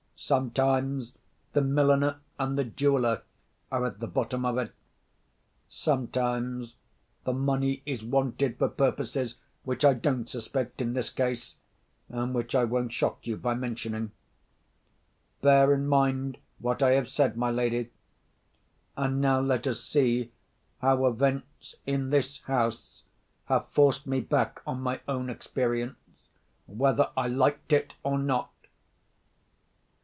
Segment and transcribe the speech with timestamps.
[0.23, 1.15] Sometimes,
[1.53, 3.23] the milliner and the jeweller
[3.71, 4.71] are at the bottom of it.
[5.67, 6.75] Sometimes,
[7.23, 11.55] the money is wanted for purposes which I don't suspect in this case,
[12.07, 14.11] and which I won't shock you by mentioning.
[15.41, 20.31] Bear in mind what I have said, my lady—and now let us see
[20.81, 23.01] how events in this house
[23.45, 25.97] have forced me back on my own experience,
[26.67, 28.49] whether I liked it or not!"